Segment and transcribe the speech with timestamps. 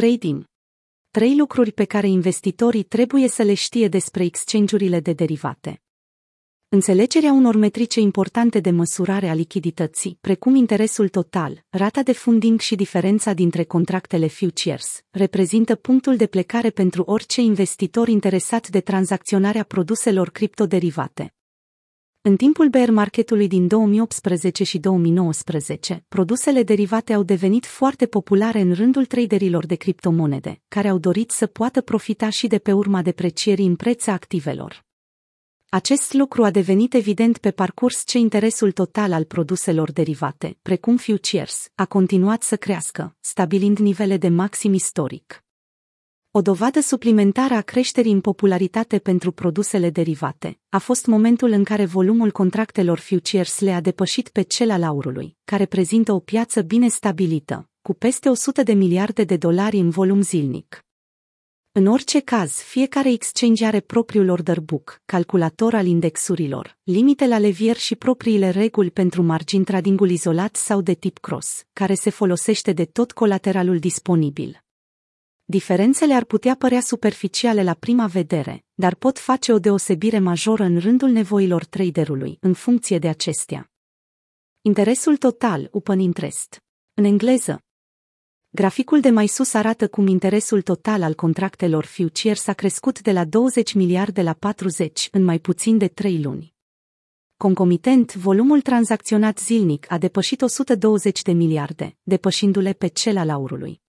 [0.00, 0.44] Trading.
[1.10, 5.82] Trei lucruri pe care investitorii trebuie să le știe despre exchange-urile de derivate.
[6.68, 12.74] Înțelegerea unor metrice importante de măsurare a lichidității, precum interesul total, rata de funding și
[12.74, 20.30] diferența dintre contractele futures, reprezintă punctul de plecare pentru orice investitor interesat de tranzacționarea produselor
[20.30, 21.34] criptoderivate.
[22.22, 28.72] În timpul bear marketului din 2018 și 2019, produsele derivate au devenit foarte populare în
[28.72, 33.66] rândul traderilor de criptomonede, care au dorit să poată profita și de pe urma deprecierii
[33.66, 34.84] în preț a activelor.
[35.68, 41.70] Acest lucru a devenit evident pe parcurs ce interesul total al produselor derivate, precum futures,
[41.74, 45.44] a continuat să crească, stabilind nivele de maxim istoric.
[46.32, 51.84] O dovadă suplimentară a creșterii în popularitate pentru produsele derivate a fost momentul în care
[51.84, 57.68] volumul contractelor futures le-a depășit pe cel al aurului, care prezintă o piață bine stabilită,
[57.82, 60.84] cu peste 100 de miliarde de dolari în volum zilnic.
[61.72, 67.76] În orice caz, fiecare exchange are propriul order book, calculator al indexurilor, limite la levier
[67.76, 72.84] și propriile reguli pentru margin tradingul izolat sau de tip cross, care se folosește de
[72.84, 74.62] tot colateralul disponibil.
[75.50, 80.78] Diferențele ar putea părea superficiale la prima vedere, dar pot face o deosebire majoră în
[80.78, 83.70] rândul nevoilor traderului, în funcție de acestea.
[84.60, 86.62] Interesul total, open interest.
[86.94, 87.64] În engleză,
[88.50, 93.24] Graficul de mai sus arată cum interesul total al contractelor futures a crescut de la
[93.24, 96.54] 20 miliarde la 40 în mai puțin de 3 luni.
[97.36, 103.80] Concomitent, volumul tranzacționat zilnic a depășit 120 de miliarde, depășindu-le pe cel al aurului.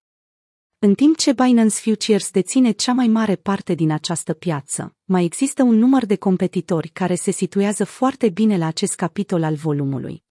[0.83, 5.63] În timp ce Binance Futures deține cea mai mare parte din această piață, mai există
[5.63, 10.23] un număr de competitori care se situează foarte bine la acest capitol al volumului.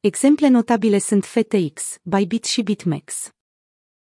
[0.00, 3.30] Exemple notabile sunt FTX, Bybit și BitMEX.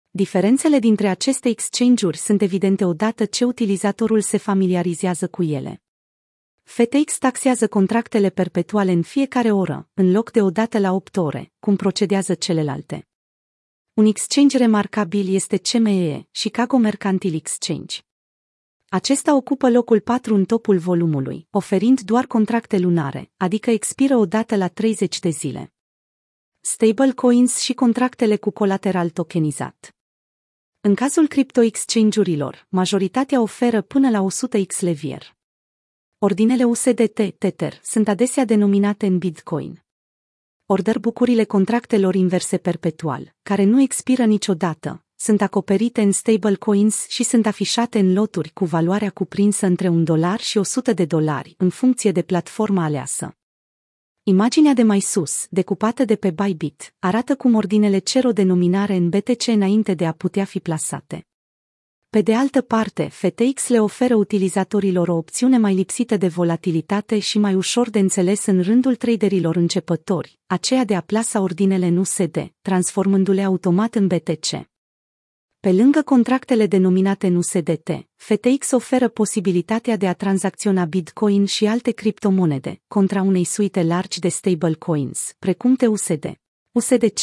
[0.10, 5.82] Diferențele dintre aceste exchange-uri sunt evidente odată ce utilizatorul se familiarizează cu ele.
[6.64, 11.52] FTX taxează contractele perpetuale în fiecare oră, în loc de o dată la 8 ore,
[11.60, 13.06] cum procedează celelalte.
[14.02, 18.00] Un exchange remarcabil este CME, Chicago Mercantile Exchange.
[18.90, 24.56] Acesta ocupă locul 4 în topul volumului, oferind doar contracte lunare, adică expiră o dată
[24.56, 25.74] la 30 de zile.
[26.60, 29.96] Stablecoins și contractele cu colateral tokenizat.
[30.80, 35.36] În cazul cripto-exchange-urilor, majoritatea oferă până la 100x levier.
[36.18, 39.84] Ordinele USDT, Tether, sunt adesea denominate în Bitcoin.
[40.72, 48.00] Orderbucurile contractelor inverse perpetual, care nu expiră niciodată, sunt acoperite în stablecoins și sunt afișate
[48.00, 52.22] în loturi cu valoarea cuprinsă între un dolar și 100 de dolari, în funcție de
[52.22, 53.38] platforma aleasă.
[54.24, 59.10] Imaginea de mai sus, decupată de pe Bybit, arată cum ordinele cer o denominare în
[59.10, 61.26] BTC înainte de a putea fi plasate.
[62.12, 67.40] Pe de altă parte, FTX le oferă utilizatorilor o opțiune mai lipsită de volatilitate și
[67.40, 72.54] mai ușor de înțeles în rândul traderilor începători, aceea de a plasa ordinele în USD,
[72.62, 74.48] transformându-le automat în BTC.
[75.60, 81.92] Pe lângă contractele denominate în USDT, FTX oferă posibilitatea de a tranzacționa Bitcoin și alte
[81.92, 86.34] criptomonede, contra unei suite largi de stablecoins, precum TUSD,
[86.72, 87.22] USDC,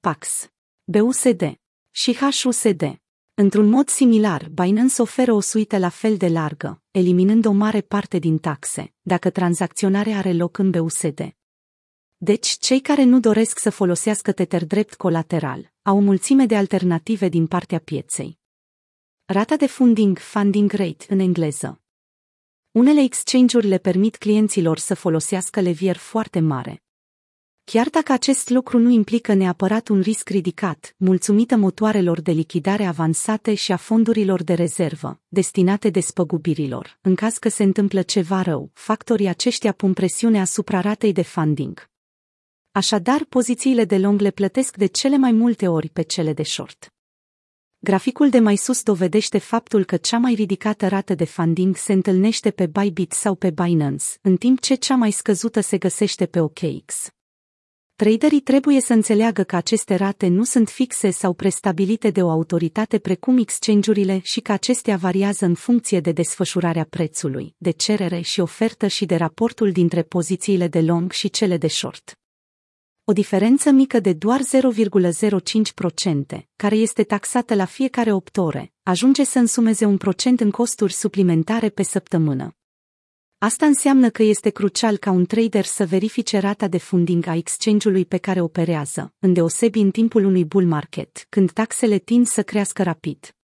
[0.00, 0.50] PAX,
[0.84, 1.54] BUSD
[1.90, 3.04] și HUSD.
[3.38, 8.18] Într-un mod similar, Binance oferă o suite la fel de largă, eliminând o mare parte
[8.18, 11.36] din taxe, dacă tranzacționarea are loc în BUSD.
[12.16, 17.28] Deci, cei care nu doresc să folosească Tether drept colateral, au o mulțime de alternative
[17.28, 18.38] din partea pieței.
[19.24, 21.80] Rata de funding, funding rate în engleză.
[22.70, 26.85] Unele exchange-uri le permit clienților să folosească levier foarte mare.
[27.72, 33.54] Chiar dacă acest lucru nu implică neapărat un risc ridicat, mulțumită motoarelor de lichidare avansate
[33.54, 39.28] și a fondurilor de rezervă, destinate despăgubirilor, în caz că se întâmplă ceva rău, factorii
[39.28, 41.88] aceștia pun presiune asupra ratei de funding.
[42.70, 46.94] Așadar, pozițiile de long le plătesc de cele mai multe ori pe cele de short.
[47.78, 52.50] Graficul de mai sus dovedește faptul că cea mai ridicată rată de funding se întâlnește
[52.50, 57.14] pe Bybit sau pe Binance, în timp ce cea mai scăzută se găsește pe OKX.
[57.96, 62.98] Traderii trebuie să înțeleagă că aceste rate nu sunt fixe sau prestabilite de o autoritate
[62.98, 68.86] precum exchange-urile și că acestea variază în funcție de desfășurarea prețului, de cerere și ofertă
[68.86, 72.18] și de raportul dintre pozițiile de long și cele de short
[73.08, 74.44] o diferență mică de doar 0,05%,
[76.56, 81.68] care este taxată la fiecare 8 ore, ajunge să însumeze un procent în costuri suplimentare
[81.68, 82.56] pe săptămână.
[83.38, 88.04] Asta înseamnă că este crucial ca un trader să verifice rata de funding a exchange-ului
[88.04, 93.36] pe care operează, îndeosebi în timpul unui bull market, când taxele tind să crească rapid.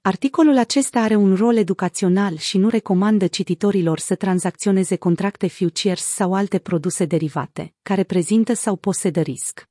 [0.00, 6.34] Articolul acesta are un rol educațional și nu recomandă cititorilor să tranzacționeze contracte futures sau
[6.34, 9.68] alte produse derivate, care prezintă sau posedă risc.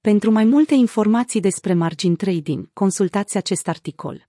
[0.00, 4.28] Pentru mai multe informații despre margin trading, consultați acest articol.